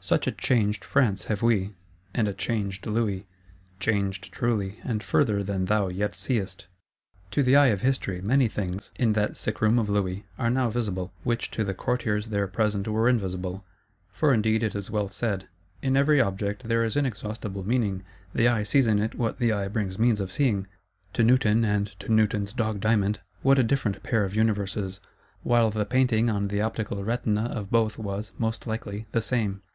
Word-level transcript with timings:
Such 0.00 0.26
a 0.26 0.32
changed 0.32 0.84
France 0.86 1.24
have 1.24 1.42
we; 1.42 1.74
and 2.14 2.28
a 2.28 2.32
changed 2.32 2.86
Louis. 2.86 3.26
Changed, 3.78 4.32
truly; 4.32 4.78
and 4.82 5.02
further 5.02 5.42
than 5.42 5.66
thou 5.66 5.88
yet 5.88 6.14
seest!—To 6.14 7.42
the 7.42 7.56
eye 7.56 7.66
of 7.66 7.82
History 7.82 8.22
many 8.22 8.48
things, 8.48 8.90
in 8.96 9.12
that 9.12 9.36
sick 9.36 9.60
room 9.60 9.78
of 9.78 9.90
Louis, 9.90 10.24
are 10.38 10.48
now 10.48 10.70
visible, 10.70 11.12
which 11.24 11.50
to 11.50 11.62
the 11.64 11.74
Courtiers 11.74 12.28
there 12.28 12.46
present 12.46 12.88
were 12.88 13.06
invisible. 13.08 13.66
For 14.10 14.32
indeed 14.32 14.62
it 14.62 14.74
is 14.74 14.90
well 14.90 15.08
said, 15.10 15.46
"in 15.82 15.94
every 15.94 16.22
object 16.22 16.68
there 16.68 16.84
is 16.84 16.96
inexhaustible 16.96 17.66
meaning; 17.66 18.02
the 18.32 18.48
eye 18.48 18.62
sees 18.62 18.86
in 18.86 19.00
it 19.00 19.14
what 19.14 19.38
the 19.38 19.52
eye 19.52 19.68
brings 19.68 19.98
means 19.98 20.22
of 20.22 20.32
seeing." 20.32 20.66
To 21.14 21.24
Newton 21.24 21.66
and 21.66 21.88
to 22.00 22.10
Newton's 22.10 22.54
Dog 22.54 22.80
Diamond, 22.80 23.20
what 23.42 23.58
a 23.58 23.62
different 23.64 24.02
pair 24.02 24.24
of 24.24 24.34
Universes; 24.36 25.00
while 25.42 25.68
the 25.70 25.84
painting 25.84 26.30
on 26.30 26.48
the 26.48 26.62
optical 26.62 27.04
retina 27.04 27.44
of 27.46 27.68
both 27.70 27.98
was, 27.98 28.32
most 28.38 28.66
likely, 28.66 29.06
the 29.12 29.20
same! 29.20 29.60